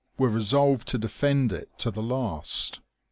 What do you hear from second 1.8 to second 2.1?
the